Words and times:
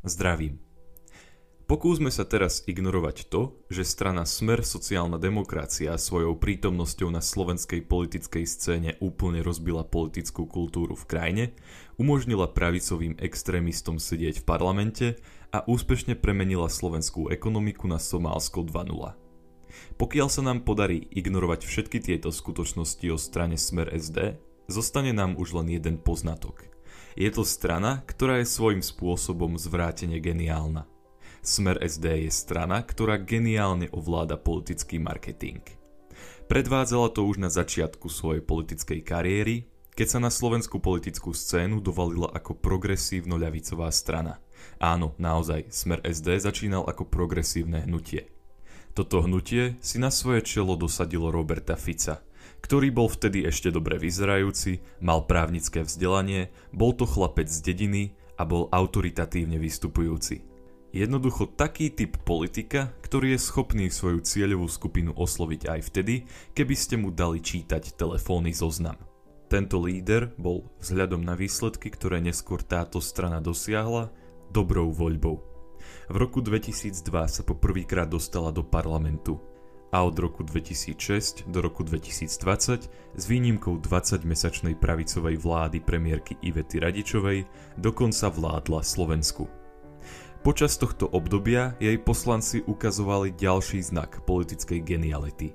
Zdravím. 0.00 0.56
Pokúsme 1.68 2.10
sa 2.10 2.26
teraz 2.26 2.66
ignorovať 2.66 3.30
to, 3.30 3.54
že 3.70 3.86
strana 3.86 4.26
Smer 4.26 4.66
sociálna 4.66 5.22
demokracia 5.22 5.94
svojou 5.94 6.34
prítomnosťou 6.34 7.14
na 7.14 7.22
slovenskej 7.22 7.86
politickej 7.86 8.42
scéne 8.42 8.90
úplne 8.98 9.38
rozbila 9.38 9.86
politickú 9.86 10.50
kultúru 10.50 10.98
v 10.98 11.04
krajine, 11.06 11.44
umožnila 11.94 12.50
pravicovým 12.50 13.22
extrémistom 13.22 14.02
sedieť 14.02 14.42
v 14.42 14.48
parlamente 14.48 15.06
a 15.54 15.62
úspešne 15.62 16.18
premenila 16.18 16.66
slovenskú 16.66 17.30
ekonomiku 17.30 17.86
na 17.86 18.02
Somálsko 18.02 18.66
2.0. 18.66 19.14
Pokiaľ 19.94 20.28
sa 20.32 20.42
nám 20.42 20.66
podarí 20.66 21.06
ignorovať 21.12 21.68
všetky 21.68 22.02
tieto 22.02 22.34
skutočnosti 22.34 23.06
o 23.12 23.18
strane 23.20 23.54
Smer 23.54 23.94
SD, 23.94 24.42
zostane 24.66 25.14
nám 25.14 25.38
už 25.38 25.54
len 25.62 25.70
jeden 25.70 26.02
poznatok. 26.02 26.79
Je 27.18 27.30
to 27.34 27.42
strana, 27.42 28.06
ktorá 28.06 28.38
je 28.38 28.46
svojím 28.46 28.82
spôsobom 28.82 29.58
zvrátene 29.58 30.22
geniálna. 30.22 30.86
Smer 31.40 31.80
SD 31.80 32.28
je 32.28 32.30
strana, 32.30 32.84
ktorá 32.84 33.18
geniálne 33.18 33.88
ovláda 33.90 34.36
politický 34.36 35.00
marketing. 35.00 35.64
Predvádzala 36.46 37.10
to 37.10 37.24
už 37.24 37.40
na 37.40 37.48
začiatku 37.50 38.06
svojej 38.12 38.44
politickej 38.44 39.00
kariéry, 39.02 39.56
keď 39.96 40.06
sa 40.06 40.18
na 40.22 40.30
slovenskú 40.30 40.78
politickú 40.78 41.34
scénu 41.34 41.82
dovalila 41.82 42.30
ako 42.30 42.58
progresívno-ľavicová 42.60 43.90
strana. 43.90 44.38
Áno, 44.78 45.16
naozaj, 45.16 45.72
Smer 45.72 46.04
SD 46.04 46.38
začínal 46.38 46.86
ako 46.86 47.08
progresívne 47.08 47.88
hnutie. 47.88 48.28
Toto 48.92 49.22
hnutie 49.24 49.80
si 49.80 49.96
na 50.02 50.12
svoje 50.12 50.44
čelo 50.44 50.76
dosadilo 50.76 51.32
Roberta 51.32 51.74
Fica– 51.74 52.22
ktorý 52.60 52.92
bol 52.92 53.08
vtedy 53.08 53.44
ešte 53.48 53.72
dobre 53.72 53.96
vyzerajúci, 53.96 54.84
mal 55.00 55.24
právnické 55.24 55.84
vzdelanie, 55.84 56.52
bol 56.70 56.92
to 56.92 57.08
chlapec 57.08 57.48
z 57.48 57.60
dediny 57.64 58.14
a 58.40 58.48
bol 58.48 58.68
autoritatívne 58.72 59.60
vystupujúci. 59.60 60.44
Jednoducho 60.90 61.46
taký 61.54 61.94
typ 61.94 62.18
politika, 62.26 62.90
ktorý 63.06 63.38
je 63.38 63.46
schopný 63.46 63.86
svoju 63.94 64.26
cieľovú 64.26 64.66
skupinu 64.66 65.14
osloviť 65.14 65.70
aj 65.70 65.80
vtedy, 65.86 66.14
keby 66.50 66.74
ste 66.74 66.98
mu 66.98 67.14
dali 67.14 67.38
čítať 67.38 67.94
telefónny 67.94 68.50
zoznam. 68.50 68.98
Tento 69.46 69.78
líder 69.82 70.34
bol 70.34 70.66
vzhľadom 70.82 71.22
na 71.22 71.38
výsledky, 71.38 71.90
ktoré 71.94 72.18
neskôr 72.18 72.62
táto 72.62 72.98
strana 72.98 73.38
dosiahla, 73.38 74.10
dobrou 74.50 74.90
voľbou. 74.90 75.42
V 76.10 76.16
roku 76.18 76.42
2002 76.42 77.06
sa 77.26 77.42
poprvýkrát 77.46 78.10
dostala 78.10 78.50
do 78.50 78.66
parlamentu 78.66 79.38
a 79.90 80.06
od 80.06 80.16
roku 80.18 80.46
2006 80.46 81.50
do 81.50 81.58
roku 81.60 81.82
2020 81.82 82.90
s 83.14 83.22
výnimkou 83.26 83.82
20-mesačnej 83.82 84.78
pravicovej 84.78 85.36
vlády 85.42 85.82
premiérky 85.82 86.38
Ivety 86.42 86.78
Radičovej 86.78 87.46
dokonca 87.74 88.30
vládla 88.30 88.80
Slovensku. 88.86 89.50
Počas 90.40 90.80
tohto 90.80 91.04
obdobia 91.12 91.76
jej 91.76 92.00
poslanci 92.00 92.64
ukazovali 92.64 93.36
ďalší 93.36 93.84
znak 93.84 94.24
politickej 94.24 94.80
geniality. 94.80 95.52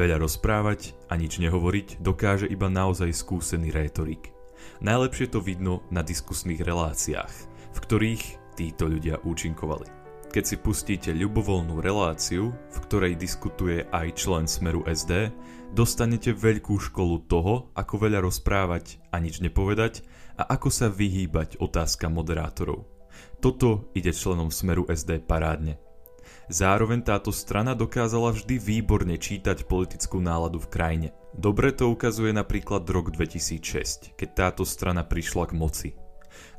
Veľa 0.00 0.16
rozprávať 0.22 0.96
a 1.12 1.18
nič 1.20 1.38
nehovoriť 1.38 2.00
dokáže 2.00 2.48
iba 2.48 2.72
naozaj 2.72 3.12
skúsený 3.12 3.68
rétorik. 3.70 4.32
Najlepšie 4.80 5.28
to 5.28 5.44
vidno 5.44 5.84
na 5.92 6.00
diskusných 6.00 6.64
reláciách, 6.64 7.34
v 7.74 7.78
ktorých 7.78 8.22
títo 8.56 8.88
ľudia 8.88 9.20
účinkovali. 9.22 10.03
Keď 10.34 10.42
si 10.50 10.58
pustíte 10.58 11.10
ľubovoľnú 11.14 11.78
reláciu, 11.78 12.50
v 12.50 12.78
ktorej 12.82 13.14
diskutuje 13.14 13.86
aj 13.94 14.18
člen 14.18 14.50
Smeru 14.50 14.82
SD, 14.82 15.30
dostanete 15.70 16.34
veľkú 16.34 16.74
školu 16.74 17.30
toho, 17.30 17.70
ako 17.78 17.94
veľa 18.02 18.18
rozprávať 18.18 18.98
a 19.14 19.22
nič 19.22 19.38
nepovedať 19.38 20.02
a 20.34 20.58
ako 20.58 20.74
sa 20.74 20.90
vyhýbať 20.90 21.62
otázka 21.62 22.10
moderátorov. 22.10 22.82
Toto 23.38 23.94
ide 23.94 24.10
členom 24.10 24.50
Smeru 24.50 24.90
SD 24.90 25.22
parádne. 25.22 25.78
Zároveň 26.50 27.06
táto 27.06 27.30
strana 27.30 27.78
dokázala 27.78 28.34
vždy 28.34 28.58
výborne 28.58 29.14
čítať 29.14 29.70
politickú 29.70 30.18
náladu 30.18 30.58
v 30.58 30.66
krajine. 30.66 31.08
Dobre 31.30 31.70
to 31.70 31.94
ukazuje 31.94 32.34
napríklad 32.34 32.82
rok 32.90 33.14
2006, 33.14 34.18
keď 34.18 34.28
táto 34.34 34.66
strana 34.66 35.06
prišla 35.06 35.46
k 35.46 35.54
moci 35.54 35.90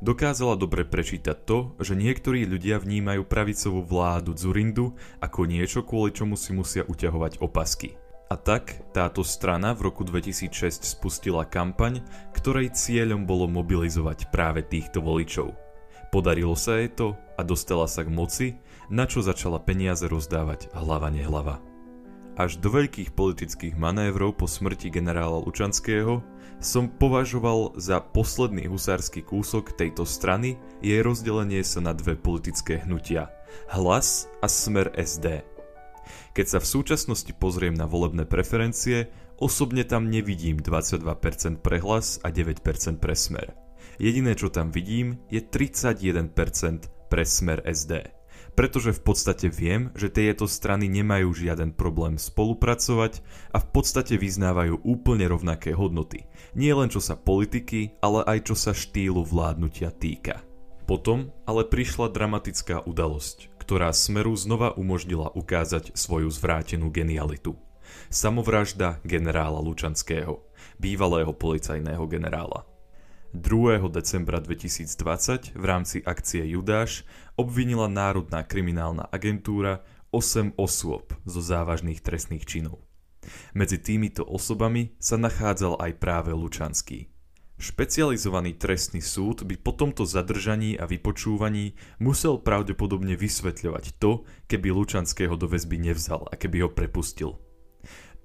dokázala 0.00 0.56
dobre 0.56 0.84
prečítať 0.84 1.36
to, 1.46 1.74
že 1.80 1.98
niektorí 1.98 2.44
ľudia 2.48 2.80
vnímajú 2.80 3.24
pravicovú 3.26 3.84
vládu 3.84 4.36
Zurindu 4.36 4.96
ako 5.18 5.48
niečo, 5.48 5.82
kvôli 5.84 6.12
čomu 6.12 6.34
si 6.34 6.56
musia 6.56 6.82
uťahovať 6.84 7.40
opasky. 7.40 7.96
A 8.26 8.34
tak 8.34 8.74
táto 8.90 9.22
strana 9.22 9.70
v 9.70 9.86
roku 9.86 10.02
2006 10.02 10.82
spustila 10.82 11.46
kampaň, 11.46 12.02
ktorej 12.34 12.74
cieľom 12.74 13.22
bolo 13.22 13.46
mobilizovať 13.46 14.34
práve 14.34 14.66
týchto 14.66 14.98
voličov. 14.98 15.54
Podarilo 16.10 16.58
sa 16.58 16.82
jej 16.82 16.90
to 16.90 17.14
a 17.38 17.46
dostala 17.46 17.86
sa 17.86 18.02
k 18.02 18.10
moci, 18.10 18.46
na 18.90 19.06
čo 19.06 19.22
začala 19.22 19.62
peniaze 19.62 20.06
rozdávať 20.10 20.74
hlava 20.74 21.10
nehlava. 21.10 21.75
Až 22.36 22.60
do 22.60 22.68
veľkých 22.68 23.16
politických 23.16 23.80
manévrov 23.80 24.36
po 24.36 24.44
smrti 24.44 24.92
generála 24.92 25.40
Lučanského 25.40 26.20
som 26.60 26.92
považoval 26.92 27.80
za 27.80 28.04
posledný 28.04 28.68
husársky 28.68 29.24
kúsok 29.24 29.72
tejto 29.72 30.04
strany 30.04 30.60
jej 30.84 31.00
rozdelenie 31.00 31.64
sa 31.64 31.80
na 31.80 31.96
dve 31.96 32.12
politické 32.12 32.84
hnutia 32.84 33.32
Hlas 33.72 34.28
a 34.44 34.52
Smer 34.52 34.92
SD. 34.92 35.48
Keď 36.36 36.46
sa 36.46 36.58
v 36.60 36.68
súčasnosti 36.68 37.32
pozriem 37.40 37.72
na 37.72 37.88
volebné 37.88 38.28
preferencie, 38.28 39.08
osobne 39.40 39.88
tam 39.88 40.12
nevidím 40.12 40.60
22% 40.60 41.64
pre 41.64 41.80
hlas 41.80 42.20
a 42.20 42.28
9% 42.28 42.60
pre 43.00 43.16
Smer. 43.16 43.56
Jediné 43.96 44.36
čo 44.36 44.52
tam 44.52 44.68
vidím 44.68 45.24
je 45.32 45.40
31% 45.40 46.28
pre 47.08 47.24
Smer 47.24 47.64
SD 47.64 48.15
pretože 48.56 48.96
v 48.96 49.04
podstate 49.12 49.52
viem, 49.52 49.92
že 49.92 50.08
tieto 50.08 50.48
strany 50.48 50.88
nemajú 50.88 51.36
žiaden 51.36 51.76
problém 51.76 52.16
spolupracovať 52.16 53.20
a 53.52 53.60
v 53.60 53.66
podstate 53.68 54.16
vyznávajú 54.16 54.80
úplne 54.82 55.28
rovnaké 55.28 55.76
hodnoty. 55.76 56.24
Nie 56.56 56.72
len 56.72 56.88
čo 56.88 57.04
sa 57.04 57.20
politiky, 57.20 58.00
ale 58.00 58.24
aj 58.24 58.50
čo 58.50 58.54
sa 58.56 58.72
štýlu 58.72 59.22
vládnutia 59.22 59.92
týka. 59.92 60.40
Potom 60.88 61.34
ale 61.44 61.68
prišla 61.68 62.08
dramatická 62.08 62.80
udalosť, 62.88 63.52
ktorá 63.60 63.92
Smeru 63.92 64.32
znova 64.32 64.72
umožnila 64.72 65.34
ukázať 65.36 65.92
svoju 65.92 66.32
zvrátenú 66.32 66.88
genialitu. 66.88 67.58
Samovražda 68.08 69.02
generála 69.02 69.58
Lučanského, 69.60 70.46
bývalého 70.78 71.34
policajného 71.34 72.06
generála. 72.06 72.75
2. 73.36 73.92
decembra 73.92 74.40
2020 74.40 75.52
v 75.52 75.64
rámci 75.64 76.00
akcie 76.00 76.40
Judáš 76.56 77.04
obvinila 77.36 77.84
Národná 77.84 78.40
kriminálna 78.40 79.12
agentúra 79.12 79.84
8 80.08 80.56
osôb 80.56 81.12
zo 81.28 81.40
závažných 81.44 82.00
trestných 82.00 82.48
činov. 82.48 82.80
Medzi 83.52 83.76
týmito 83.76 84.24
osobami 84.24 84.96
sa 84.96 85.20
nachádzal 85.20 85.76
aj 85.76 85.92
práve 86.00 86.32
Lučanský. 86.32 87.12
Špecializovaný 87.56 88.56
trestný 88.56 89.00
súd 89.00 89.44
by 89.44 89.56
po 89.60 89.72
tomto 89.72 90.04
zadržaní 90.04 90.76
a 90.76 90.84
vypočúvaní 90.84 91.76
musel 92.00 92.40
pravdepodobne 92.40 93.16
vysvetľovať 93.16 94.00
to, 94.00 94.28
keby 94.48 94.72
Lučanského 94.72 95.36
do 95.36 95.48
väzby 95.48 95.80
nevzal 95.80 96.28
a 96.28 96.36
keby 96.36 96.64
ho 96.64 96.70
prepustil– 96.72 97.36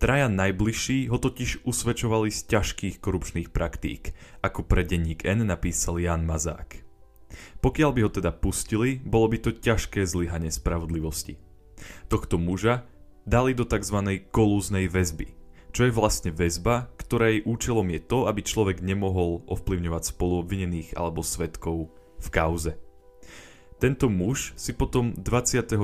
Traja 0.02 0.26
najbližší 0.34 1.14
ho 1.14 1.22
totiž 1.22 1.62
usvedčovali 1.62 2.34
z 2.34 2.50
ťažkých 2.50 2.98
korupčných 3.06 3.54
praktík, 3.54 4.18
ako 4.42 4.66
pre 4.66 4.82
denník 4.82 5.22
N 5.30 5.46
napísal 5.46 6.02
Jan 6.02 6.26
Mazák. 6.26 6.82
Pokiaľ 7.62 7.90
by 7.94 8.00
ho 8.02 8.10
teda 8.10 8.34
pustili, 8.34 8.98
bolo 8.98 9.30
by 9.30 9.38
to 9.38 9.54
ťažké 9.54 10.02
zlyhanie 10.10 10.50
spravodlivosti. 10.50 11.38
Tohto 12.10 12.42
muža 12.42 12.82
dali 13.30 13.54
do 13.54 13.62
tzv. 13.62 14.26
kolúznej 14.34 14.90
väzby, 14.90 15.38
čo 15.70 15.86
je 15.86 15.94
vlastne 15.94 16.34
väzba, 16.34 16.90
ktorej 16.98 17.46
účelom 17.46 17.86
je 17.94 18.02
to, 18.02 18.26
aby 18.26 18.42
človek 18.42 18.82
nemohol 18.82 19.46
ovplyvňovať 19.46 20.18
spoluobvinených 20.18 20.98
alebo 20.98 21.22
svetkov 21.22 21.94
v 22.18 22.28
kauze. 22.34 22.74
Tento 23.78 24.10
muž 24.10 24.58
si 24.58 24.74
potom 24.74 25.14
29. 25.14 25.78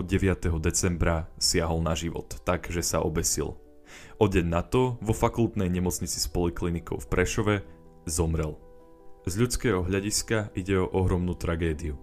decembra 0.58 1.30
siahol 1.38 1.86
na 1.86 1.94
život, 1.94 2.34
tak 2.42 2.66
že 2.74 2.82
sa 2.82 3.06
obesil– 3.06 3.54
O 4.18 4.26
deň 4.26 4.46
na 4.50 4.62
to 4.66 4.96
vo 5.00 5.14
fakultnej 5.14 5.70
nemocnici 5.70 6.18
s 6.18 6.28
poliklinikou 6.30 6.98
v 7.00 7.10
Prešove 7.10 7.56
zomrel. 8.08 8.56
Z 9.28 9.36
ľudského 9.44 9.84
hľadiska 9.84 10.56
ide 10.56 10.80
o 10.80 10.88
ohromnú 10.88 11.36
tragédiu. 11.36 12.00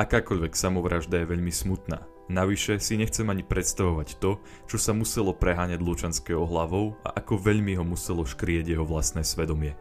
Akákoľvek 0.00 0.56
samovražda 0.56 1.20
je 1.20 1.30
veľmi 1.30 1.52
smutná. 1.52 2.08
Navyše 2.32 2.80
si 2.80 2.96
nechcem 2.96 3.28
ani 3.28 3.44
predstavovať 3.44 4.16
to, 4.16 4.40
čo 4.64 4.80
sa 4.80 4.96
muselo 4.96 5.36
preháňať 5.36 5.84
Lučanského 5.84 6.48
hlavou 6.48 6.96
a 7.04 7.12
ako 7.20 7.36
veľmi 7.36 7.76
ho 7.76 7.84
muselo 7.84 8.24
škrieť 8.24 8.72
jeho 8.72 8.88
vlastné 8.88 9.20
svedomie. 9.20 9.76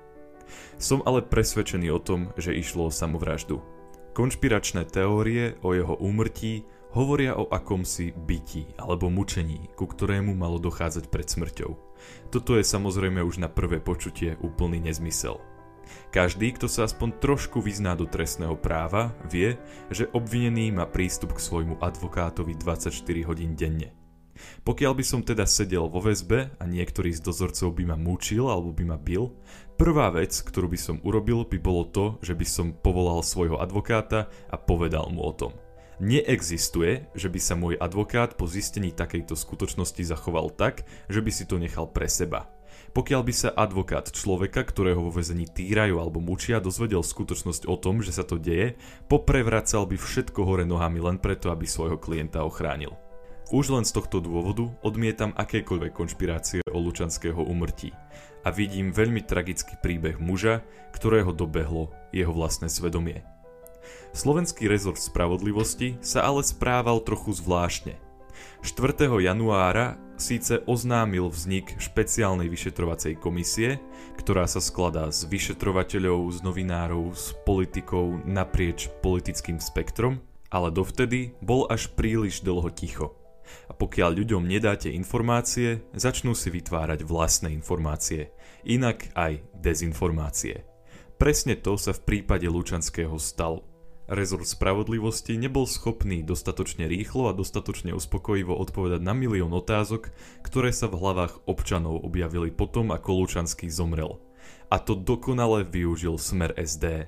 Som 0.76 1.00
ale 1.08 1.24
presvedčený 1.24 1.88
o 1.96 2.04
tom, 2.04 2.36
že 2.36 2.52
išlo 2.52 2.90
o 2.90 2.92
samovraždu. 2.92 3.64
Konšpiračné 4.12 4.84
teórie 4.92 5.56
o 5.64 5.72
jeho 5.72 5.96
úmrtí 5.96 6.68
hovoria 6.92 7.40
o 7.40 7.48
akomsi 7.48 8.12
byti 8.12 8.76
alebo 8.76 9.08
mučení, 9.08 9.72
ku 9.76 9.88
ktorému 9.88 10.36
malo 10.36 10.60
dochádzať 10.60 11.08
pred 11.08 11.28
smrťou. 11.28 11.72
Toto 12.34 12.58
je 12.58 12.64
samozrejme 12.66 13.24
už 13.24 13.40
na 13.40 13.48
prvé 13.48 13.80
počutie 13.80 14.36
úplný 14.44 14.84
nezmysel. 14.84 15.40
Každý, 16.12 16.56
kto 16.56 16.68
sa 16.68 16.88
aspoň 16.88 17.20
trošku 17.20 17.60
vyzná 17.64 17.96
do 17.96 18.08
trestného 18.08 18.56
práva, 18.56 19.16
vie, 19.28 19.60
že 19.92 20.08
obvinený 20.12 20.72
má 20.72 20.88
prístup 20.88 21.36
k 21.36 21.44
svojmu 21.44 21.80
advokátovi 21.80 22.56
24 22.56 22.92
hodín 23.28 23.56
denne. 23.56 23.96
Pokiaľ 24.66 24.94
by 24.98 25.04
som 25.06 25.22
teda 25.22 25.46
sedel 25.46 25.86
vo 25.86 26.02
väzbe 26.02 26.56
a 26.58 26.64
niektorý 26.66 27.14
z 27.14 27.22
dozorcov 27.22 27.78
by 27.78 27.94
ma 27.94 27.98
mučil 28.00 28.50
alebo 28.50 28.74
by 28.74 28.84
ma 28.90 28.98
bil, 28.98 29.38
prvá 29.78 30.10
vec, 30.10 30.34
ktorú 30.34 30.72
by 30.72 30.80
som 30.80 30.98
urobil, 31.06 31.46
by 31.46 31.58
bolo 31.62 31.86
to, 31.90 32.18
že 32.26 32.34
by 32.34 32.46
som 32.48 32.74
povolal 32.74 33.22
svojho 33.22 33.62
advokáta 33.62 34.32
a 34.50 34.56
povedal 34.58 35.12
mu 35.14 35.22
o 35.22 35.34
tom. 35.36 35.54
Neexistuje, 36.02 37.06
že 37.14 37.30
by 37.30 37.38
sa 37.38 37.54
môj 37.54 37.78
advokát 37.78 38.34
po 38.34 38.50
zistení 38.50 38.90
takejto 38.90 39.38
skutočnosti 39.38 40.02
zachoval 40.02 40.50
tak, 40.50 40.82
že 41.06 41.22
by 41.22 41.30
si 41.30 41.46
to 41.46 41.62
nechal 41.62 41.86
pre 41.86 42.10
seba. 42.10 42.50
Pokiaľ 42.98 43.22
by 43.22 43.34
sa 43.38 43.54
advokát 43.54 44.10
človeka, 44.10 44.66
ktorého 44.66 44.98
vo 44.98 45.14
väzení 45.14 45.46
týrajú 45.46 46.02
alebo 46.02 46.18
mučia, 46.18 46.58
dozvedel 46.58 47.06
skutočnosť 47.06 47.70
o 47.70 47.78
tom, 47.78 48.02
že 48.02 48.18
sa 48.18 48.26
to 48.26 48.42
deje, 48.42 48.82
poprevracal 49.14 49.86
by 49.86 49.94
všetko 49.94 50.42
hore 50.42 50.66
nohami 50.66 50.98
len 50.98 51.22
preto, 51.22 51.54
aby 51.54 51.70
svojho 51.70 52.02
klienta 52.02 52.42
ochránil. 52.42 52.98
Už 53.54 53.70
len 53.70 53.86
z 53.86 53.94
tohto 53.94 54.26
dôvodu 54.26 54.74
odmietam 54.82 55.38
akékoľvek 55.38 55.94
konšpirácie 55.94 56.66
o 56.66 56.82
Lučanského 56.82 57.46
umrtí 57.46 57.94
a 58.42 58.50
vidím 58.50 58.90
veľmi 58.90 59.22
tragický 59.22 59.78
príbeh 59.78 60.18
muža, 60.18 60.66
ktorého 60.98 61.30
dobehlo 61.30 61.94
jeho 62.10 62.34
vlastné 62.34 62.74
svedomie. 62.74 63.22
Slovenský 64.12 64.68
rezort 64.68 65.00
spravodlivosti 65.00 65.98
sa 66.04 66.28
ale 66.28 66.44
správal 66.44 67.00
trochu 67.02 67.32
zvláštne. 67.36 67.96
4. 68.62 69.10
januára 69.10 69.98
síce 70.22 70.62
oznámil 70.70 71.26
vznik 71.34 71.82
špeciálnej 71.82 72.46
vyšetrovacej 72.46 73.18
komisie, 73.18 73.82
ktorá 74.22 74.46
sa 74.46 74.62
skladá 74.62 75.10
z 75.10 75.26
vyšetrovateľov, 75.26 76.30
z 76.30 76.38
novinárov, 76.46 77.18
z 77.18 77.34
politikov 77.42 78.22
naprieč 78.30 78.86
politickým 79.02 79.58
spektrom, 79.58 80.22
ale 80.54 80.70
dovtedy 80.70 81.34
bol 81.42 81.66
až 81.74 81.90
príliš 81.98 82.46
dlho 82.46 82.70
ticho. 82.70 83.18
A 83.68 83.74
pokiaľ 83.74 84.22
ľuďom 84.22 84.46
nedáte 84.46 84.94
informácie, 84.94 85.82
začnú 85.98 86.38
si 86.38 86.54
vytvárať 86.54 87.02
vlastné 87.02 87.50
informácie, 87.52 88.30
inak 88.64 89.10
aj 89.18 89.42
dezinformácie. 89.58 90.62
Presne 91.18 91.58
to 91.58 91.78
sa 91.82 91.98
v 91.98 92.02
prípade 92.06 92.46
Lučanského 92.46 93.18
stalo. 93.18 93.71
Rezort 94.12 94.44
spravodlivosti 94.44 95.40
nebol 95.40 95.64
schopný 95.64 96.20
dostatočne 96.20 96.84
rýchlo 96.92 97.32
a 97.32 97.38
dostatočne 97.38 97.96
uspokojivo 97.96 98.52
odpovedať 98.52 99.00
na 99.00 99.16
milión 99.16 99.56
otázok, 99.56 100.12
ktoré 100.44 100.76
sa 100.76 100.92
v 100.92 101.00
hlavách 101.00 101.48
občanov 101.48 102.04
objavili 102.04 102.52
potom, 102.52 102.92
ako 102.92 103.24
Lučanský 103.24 103.72
zomrel. 103.72 104.20
A 104.68 104.84
to 104.84 105.00
dokonale 105.00 105.64
využil 105.64 106.20
smer 106.20 106.52
SD. 106.60 107.08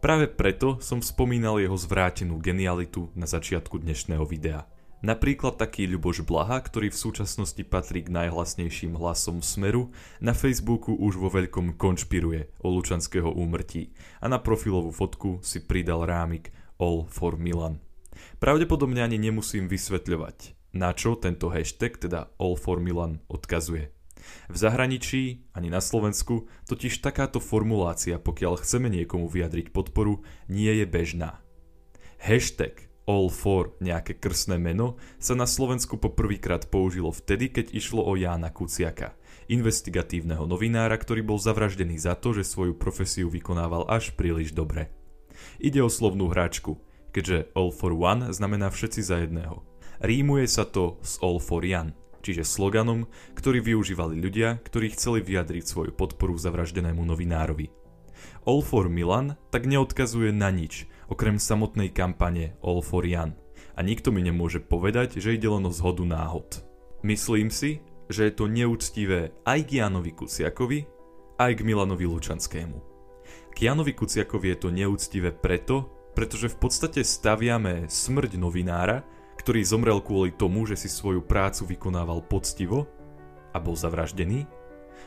Práve 0.00 0.24
preto 0.32 0.80
som 0.80 1.04
spomínal 1.04 1.60
jeho 1.60 1.76
zvrátenú 1.76 2.40
genialitu 2.40 3.12
na 3.12 3.28
začiatku 3.28 3.84
dnešného 3.84 4.24
videa. 4.24 4.64
Napríklad 5.04 5.60
taký 5.60 5.84
Ľuboš 5.84 6.24
Blaha, 6.24 6.56
ktorý 6.64 6.88
v 6.88 6.96
súčasnosti 6.96 7.60
patrí 7.68 8.00
k 8.00 8.08
najhlasnejším 8.08 8.96
hlasom 8.96 9.44
Smeru, 9.44 9.92
na 10.16 10.32
Facebooku 10.32 10.96
už 10.96 11.20
vo 11.20 11.28
veľkom 11.28 11.76
konšpiruje 11.76 12.48
o 12.64 12.72
Lučanského 12.72 13.28
úmrtí 13.28 13.92
a 14.24 14.32
na 14.32 14.40
profilovú 14.40 14.88
fotku 14.96 15.44
si 15.44 15.60
pridal 15.60 16.08
rámik 16.08 16.56
All 16.80 17.04
for 17.04 17.36
Milan. 17.36 17.84
Pravdepodobne 18.40 19.04
ani 19.04 19.20
nemusím 19.20 19.68
vysvetľovať, 19.68 20.72
na 20.72 20.96
čo 20.96 21.20
tento 21.20 21.52
hashtag, 21.52 22.00
teda 22.00 22.32
All 22.40 22.56
for 22.56 22.80
Milan, 22.80 23.20
odkazuje. 23.28 23.92
V 24.48 24.56
zahraničí, 24.56 25.52
ani 25.52 25.68
na 25.68 25.84
Slovensku, 25.84 26.48
totiž 26.64 27.04
takáto 27.04 27.44
formulácia, 27.44 28.16
pokiaľ 28.16 28.56
chceme 28.64 28.88
niekomu 28.88 29.28
vyjadriť 29.28 29.68
podporu, 29.68 30.24
nie 30.48 30.72
je 30.80 30.88
bežná. 30.88 31.44
Hashtag 32.24 32.93
All 33.04 33.28
for 33.28 33.76
nejaké 33.84 34.16
krsné 34.16 34.56
meno 34.56 34.96
sa 35.20 35.36
na 35.36 35.44
Slovensku 35.44 36.00
poprvýkrát 36.00 36.72
použilo 36.72 37.12
vtedy, 37.12 37.52
keď 37.52 37.76
išlo 37.76 38.00
o 38.00 38.16
Jána 38.16 38.48
Kuciaka, 38.48 39.12
investigatívneho 39.52 40.48
novinára, 40.48 40.96
ktorý 40.96 41.20
bol 41.20 41.36
zavraždený 41.36 42.00
za 42.00 42.16
to, 42.16 42.32
že 42.32 42.48
svoju 42.48 42.72
profesiu 42.72 43.28
vykonával 43.28 43.84
až 43.92 44.16
príliš 44.16 44.56
dobre. 44.56 44.88
Ide 45.60 45.84
o 45.84 45.92
slovnú 45.92 46.32
hráčku, 46.32 46.80
keďže 47.12 47.52
All 47.52 47.68
for 47.68 47.92
One 47.92 48.32
znamená 48.32 48.72
všetci 48.72 49.00
za 49.04 49.20
jedného. 49.20 49.60
Rímuje 50.00 50.48
sa 50.48 50.64
to 50.64 50.96
s 51.04 51.20
All 51.20 51.36
for 51.44 51.60
Jan, 51.60 51.92
čiže 52.24 52.48
sloganom, 52.48 53.04
ktorý 53.36 53.60
využívali 53.60 54.16
ľudia, 54.16 54.64
ktorí 54.64 54.96
chceli 54.96 55.20
vyjadriť 55.20 55.64
svoju 55.68 55.92
podporu 55.92 56.40
zavraždenému 56.40 57.04
novinárovi. 57.04 57.83
All 58.44 58.60
for 58.60 58.92
Milan 58.92 59.40
tak 59.48 59.64
neodkazuje 59.64 60.30
na 60.30 60.52
nič, 60.52 60.84
okrem 61.08 61.40
samotnej 61.40 61.92
kampane 61.92 62.56
All 62.60 62.84
for 62.84 63.04
Jan. 63.04 63.36
A 63.74 63.82
nikto 63.82 64.14
mi 64.14 64.22
nemôže 64.22 64.62
povedať, 64.62 65.18
že 65.18 65.34
ide 65.34 65.50
len 65.50 65.66
o 65.66 65.72
zhodu 65.72 66.06
náhod. 66.06 66.62
Myslím 67.02 67.50
si, 67.50 67.82
že 68.08 68.28
je 68.28 68.32
to 68.36 68.46
neúctivé 68.46 69.32
aj 69.48 69.60
k 69.66 69.82
Janovi 69.82 70.12
Kuciakovi, 70.12 70.86
aj 71.40 71.52
k 71.58 71.60
Milanovi 71.66 72.06
Lučanskému. 72.06 72.78
K 73.54 73.56
Janovi 73.58 73.92
Kuciakovi 73.96 74.54
je 74.54 74.58
to 74.58 74.68
neúctivé 74.70 75.30
preto, 75.32 75.90
pretože 76.14 76.52
v 76.52 76.56
podstate 76.62 77.02
staviame 77.02 77.90
smrť 77.90 78.38
novinára, 78.38 79.02
ktorý 79.40 79.66
zomrel 79.66 79.98
kvôli 79.98 80.30
tomu, 80.30 80.64
že 80.64 80.78
si 80.78 80.86
svoju 80.86 81.26
prácu 81.26 81.66
vykonával 81.74 82.22
poctivo 82.24 82.86
a 83.50 83.58
bol 83.58 83.74
zavraždený, 83.74 84.46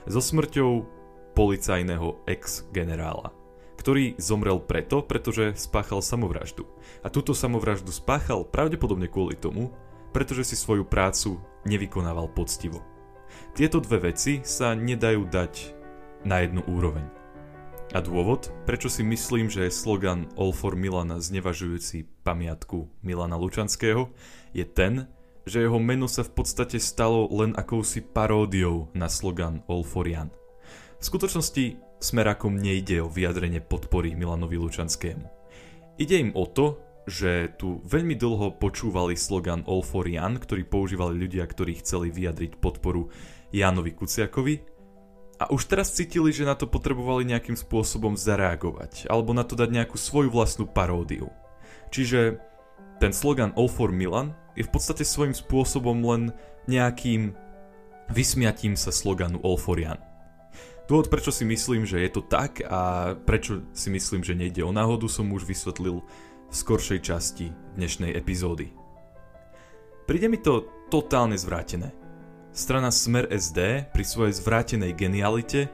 so 0.07 0.19
smrťou 0.19 0.96
policajného 1.37 2.25
ex-generála 2.25 3.37
ktorý 3.77 4.19
zomrel 4.19 4.59
preto, 4.59 4.99
pretože 4.99 5.55
spáchal 5.55 6.03
samovraždu. 6.03 6.67
A 7.05 7.07
túto 7.07 7.31
samovraždu 7.31 7.93
spáchal 7.95 8.43
pravdepodobne 8.43 9.07
kvôli 9.07 9.39
tomu, 9.39 9.71
pretože 10.11 10.51
si 10.51 10.59
svoju 10.59 10.83
prácu 10.83 11.39
nevykonával 11.63 12.27
poctivo. 12.35 12.83
Tieto 13.55 13.79
dve 13.79 14.11
veci 14.11 14.43
sa 14.43 14.75
nedajú 14.75 15.29
dať 15.31 15.53
na 16.27 16.43
jednu 16.43 16.67
úroveň. 16.67 17.07
A 17.95 18.03
dôvod, 18.03 18.51
prečo 18.67 18.91
si 18.91 19.07
myslím, 19.07 19.47
že 19.47 19.63
je 19.63 19.71
slogan 19.71 20.27
All 20.35 20.51
for 20.51 20.75
Milana 20.75 21.23
znevažujúci 21.23 22.27
pamiatku 22.27 22.91
Milana 22.99 23.39
Lučanského, 23.39 24.11
je 24.51 24.67
ten, 24.67 25.07
že 25.47 25.63
jeho 25.63 25.79
meno 25.79 26.11
sa 26.11 26.27
v 26.27 26.35
podstate 26.35 26.75
stalo 26.75 27.31
len 27.31 27.55
akousi 27.55 28.03
paródiou 28.03 28.91
na 28.91 29.07
slogan 29.07 29.63
All 29.71 29.87
for 29.87 30.03
Jan. 30.03 30.27
V 30.97 31.03
skutočnosti 31.05 31.77
Smerakom 32.01 32.57
nejde 32.57 33.05
o 33.05 33.09
vyjadrenie 33.09 33.61
podpory 33.61 34.17
Milanovi 34.17 34.57
Lučanskému. 34.57 35.29
Ide 36.01 36.15
im 36.17 36.33
o 36.33 36.49
to, 36.49 36.81
že 37.05 37.53
tu 37.61 37.85
veľmi 37.85 38.17
dlho 38.17 38.57
počúvali 38.57 39.13
slogan 39.13 39.61
All 39.69 39.85
for 39.85 40.09
Jan, 40.09 40.41
ktorý 40.41 40.65
používali 40.65 41.21
ľudia, 41.21 41.45
ktorí 41.45 41.85
chceli 41.85 42.09
vyjadriť 42.09 42.57
podporu 42.57 43.13
Janovi 43.53 43.93
Kuciakovi 43.93 44.55
a 45.37 45.53
už 45.53 45.69
teraz 45.69 45.93
cítili, 45.93 46.33
že 46.33 46.49
na 46.49 46.57
to 46.57 46.65
potrebovali 46.65 47.29
nejakým 47.29 47.53
spôsobom 47.53 48.17
zareagovať 48.17 49.05
alebo 49.05 49.37
na 49.37 49.45
to 49.45 49.53
dať 49.53 49.69
nejakú 49.69 50.01
svoju 50.01 50.33
vlastnú 50.33 50.65
paródiu. 50.65 51.29
Čiže 51.93 52.41
ten 52.97 53.13
slogan 53.13 53.53
All 53.53 53.69
for 53.69 53.93
Milan 53.93 54.33
je 54.57 54.65
v 54.65 54.73
podstate 54.73 55.05
svojím 55.05 55.37
spôsobom 55.37 56.01
len 56.01 56.33
nejakým 56.65 57.37
vysmiatím 58.09 58.73
sa 58.73 58.89
sloganu 58.89 59.37
All 59.45 59.61
for 59.61 59.77
Jan. 59.77 60.06
Dôvod, 60.87 61.11
prečo 61.11 61.35
si 61.35 61.43
myslím, 61.43 61.83
že 61.83 61.99
je 61.99 62.07
to 62.15 62.23
tak 62.23 62.63
a 62.63 63.11
prečo 63.11 63.67
si 63.75 63.91
myslím, 63.91 64.23
že 64.23 64.31
nejde 64.31 64.63
o 64.63 64.71
náhodu, 64.71 65.11
som 65.11 65.27
už 65.35 65.43
vysvetlil 65.43 65.99
v 66.47 66.53
skoršej 66.55 67.03
časti 67.03 67.51
dnešnej 67.75 68.15
epizódy. 68.15 68.71
Príde 70.07 70.31
mi 70.31 70.39
to 70.39 70.63
totálne 70.87 71.35
zvrátené. 71.35 71.91
Strana 72.55 72.95
Smer 72.95 73.27
SD 73.27 73.91
pri 73.91 74.03
svojej 74.07 74.39
zvrátenej 74.39 74.95
genialite 74.95 75.67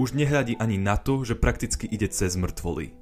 už 0.00 0.16
nehľadí 0.16 0.56
ani 0.56 0.80
na 0.80 0.96
to, 0.96 1.28
že 1.28 1.36
prakticky 1.36 1.84
ide 1.84 2.08
cez 2.08 2.32
mŕtvoly. 2.32 2.96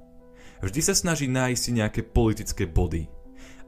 Vždy 0.59 0.81
sa 0.83 0.91
snaží 0.91 1.31
nájsť 1.31 1.61
si 1.63 1.71
nejaké 1.79 2.01
politické 2.03 2.67
body. 2.67 3.07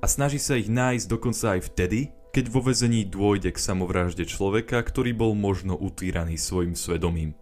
A 0.03 0.05
snaží 0.11 0.43
sa 0.43 0.59
ich 0.59 0.67
nájsť 0.67 1.07
dokonca 1.07 1.55
aj 1.55 1.71
vtedy, 1.71 2.11
keď 2.35 2.51
vo 2.51 2.59
vezení 2.59 3.07
dôjde 3.07 3.55
k 3.55 3.63
samovražde 3.63 4.27
človeka, 4.27 4.83
ktorý 4.83 5.15
bol 5.15 5.31
možno 5.31 5.79
utýraný 5.79 6.35
svojim 6.35 6.75
svedomím. 6.75 7.39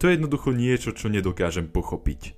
To 0.00 0.08
je 0.08 0.16
jednoducho 0.18 0.50
niečo, 0.50 0.90
čo 0.96 1.12
nedokážem 1.12 1.70
pochopiť. 1.70 2.34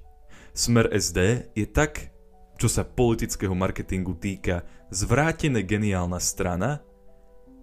Smer 0.57 0.89
SD 0.93 1.53
je 1.53 1.67
tak, 1.69 2.13
čo 2.57 2.69
sa 2.69 2.85
politického 2.85 3.53
marketingu 3.53 4.17
týka, 4.17 4.65
zvrátené 4.89 5.63
geniálna 5.63 6.21
strana, 6.21 6.81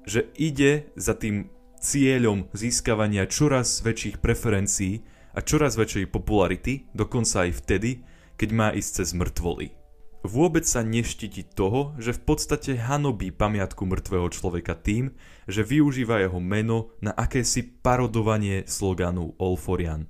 že 0.05 0.29
ide 0.37 0.93
za 0.93 1.17
tým 1.17 1.49
cieľom 1.83 2.47
získavania 2.53 3.27
čoraz 3.27 3.81
väčších 3.83 4.21
preferencií 4.23 5.03
a 5.33 5.41
čoraz 5.41 5.75
väčšej 5.75 6.13
popularity, 6.13 6.87
dokonca 6.93 7.49
aj 7.49 7.51
vtedy, 7.65 8.05
keď 8.37 8.49
má 8.53 8.67
ísť 8.71 9.03
cez 9.03 9.09
mŕtvoly 9.17 9.82
vôbec 10.23 10.63
sa 10.63 10.81
neštiti 10.81 11.43
toho, 11.43 11.93
že 11.99 12.15
v 12.15 12.23
podstate 12.23 12.79
hanobí 12.79 13.29
pamiatku 13.29 13.83
mŕtvého 13.83 14.31
človeka 14.31 14.73
tým, 14.73 15.11
že 15.45 15.67
využíva 15.67 16.23
jeho 16.23 16.39
meno 16.39 16.95
na 17.03 17.11
akési 17.11 17.61
parodovanie 17.61 18.63
sloganu 18.65 19.35
All 19.37 19.59
for 19.59 19.83
Jan. 19.83 20.07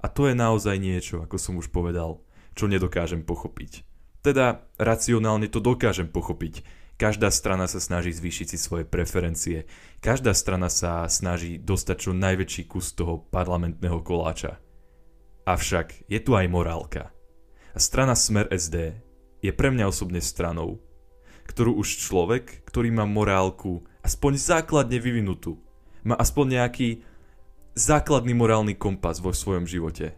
A 0.00 0.08
to 0.08 0.26
je 0.26 0.34
naozaj 0.34 0.80
niečo, 0.80 1.20
ako 1.20 1.36
som 1.36 1.60
už 1.60 1.68
povedal, 1.68 2.24
čo 2.56 2.66
nedokážem 2.66 3.20
pochopiť. 3.20 3.84
Teda 4.24 4.64
racionálne 4.80 5.48
to 5.48 5.60
dokážem 5.60 6.08
pochopiť. 6.08 6.64
Každá 7.00 7.32
strana 7.32 7.64
sa 7.64 7.80
snaží 7.80 8.12
zvýšiť 8.12 8.46
si 8.52 8.58
svoje 8.60 8.84
preferencie. 8.84 9.64
Každá 10.04 10.36
strana 10.36 10.68
sa 10.68 11.08
snaží 11.08 11.56
dostať 11.56 11.96
čo 11.96 12.12
najväčší 12.12 12.68
kus 12.68 12.92
toho 12.92 13.24
parlamentného 13.32 14.04
koláča. 14.04 14.60
Avšak 15.48 16.04
je 16.12 16.20
tu 16.20 16.36
aj 16.36 16.44
morálka. 16.52 17.08
A 17.72 17.78
strana 17.80 18.12
Smer 18.12 18.52
SD 18.52 19.00
je 19.40 19.52
pre 19.52 19.72
mňa 19.72 19.88
osobne 19.88 20.20
stranou, 20.20 20.80
ktorú 21.48 21.80
už 21.80 22.06
človek, 22.06 22.62
ktorý 22.68 22.94
má 22.94 23.08
morálku 23.08 23.82
aspoň 24.04 24.38
základne 24.38 25.00
vyvinutú, 25.00 25.58
má 26.04 26.16
aspoň 26.16 26.60
nejaký 26.60 27.04
základný 27.76 28.32
morálny 28.36 28.74
kompas 28.76 29.18
vo 29.18 29.32
svojom 29.32 29.64
živote, 29.64 30.16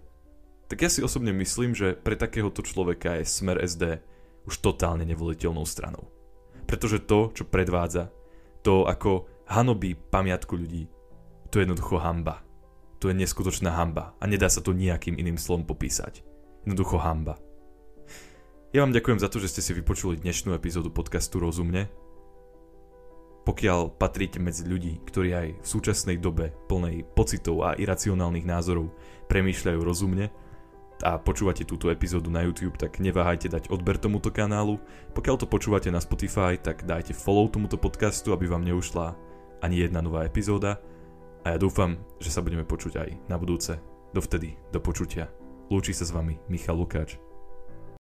tak 0.72 0.88
ja 0.88 0.88
si 0.88 1.04
osobne 1.04 1.36
myslím, 1.36 1.76
že 1.76 1.92
pre 1.92 2.16
takéhoto 2.16 2.64
človeka 2.64 3.20
je 3.20 3.28
Smer 3.28 3.60
SD 3.60 4.00
už 4.48 4.64
totálne 4.64 5.04
nevoliteľnou 5.04 5.68
stranou. 5.68 6.08
Pretože 6.64 7.04
to, 7.04 7.28
čo 7.36 7.44
predvádza, 7.44 8.08
to 8.64 8.88
ako 8.88 9.28
hanobí 9.52 9.92
pamiatku 9.92 10.56
ľudí, 10.56 10.88
to 11.52 11.60
je 11.60 11.68
jednoducho 11.68 12.00
hamba. 12.00 12.40
To 13.04 13.12
je 13.12 13.18
neskutočná 13.20 13.76
hamba 13.76 14.16
a 14.16 14.24
nedá 14.24 14.48
sa 14.48 14.64
to 14.64 14.72
nejakým 14.72 15.20
iným 15.20 15.36
slovom 15.36 15.68
popísať. 15.68 16.24
Jednoducho 16.64 16.96
hamba. 16.96 17.36
Ja 18.72 18.80
vám 18.80 18.96
ďakujem 18.96 19.20
za 19.20 19.28
to, 19.28 19.36
že 19.36 19.52
ste 19.52 19.60
si 19.60 19.76
vypočuli 19.76 20.16
dnešnú 20.16 20.56
epizódu 20.56 20.88
podcastu 20.88 21.36
Rozumne. 21.36 21.92
Pokiaľ 23.44 24.00
patríte 24.00 24.40
medzi 24.40 24.64
ľudí, 24.64 24.96
ktorí 25.04 25.28
aj 25.36 25.48
v 25.60 25.66
súčasnej 25.68 26.16
dobe 26.16 26.56
plnej 26.72 27.04
pocitov 27.12 27.68
a 27.68 27.76
iracionálnych 27.76 28.48
názorov 28.48 28.88
premýšľajú 29.28 29.80
rozumne, 29.84 30.32
a 31.04 31.20
počúvate 31.20 31.68
túto 31.68 31.92
epizódu 31.92 32.32
na 32.32 32.48
YouTube, 32.48 32.80
tak 32.80 32.96
neváhajte 32.96 33.52
dať 33.52 33.68
odber 33.68 34.00
tomuto 34.00 34.32
kanálu. 34.32 34.80
Pokiaľ 35.12 35.36
to 35.36 35.50
počúvate 35.50 35.92
na 35.92 36.00
Spotify, 36.00 36.56
tak 36.56 36.88
dajte 36.88 37.12
follow 37.12 37.52
tomuto 37.52 37.76
podcastu, 37.76 38.32
aby 38.32 38.48
vám 38.48 38.64
neušla 38.64 39.12
ani 39.60 39.84
jedna 39.84 40.00
nová 40.00 40.24
epizóda. 40.24 40.80
A 41.44 41.52
ja 41.52 41.58
dúfam, 41.60 42.00
že 42.22 42.32
sa 42.32 42.40
budeme 42.40 42.64
počuť 42.64 42.92
aj 43.04 43.10
na 43.28 43.36
budúce. 43.36 43.76
Dovtedy, 44.16 44.56
do 44.72 44.80
počutia. 44.80 45.28
Lúči 45.68 45.92
sa 45.92 46.08
s 46.08 46.14
vami 46.14 46.40
Michal 46.46 46.78
Lukáč. 46.78 47.31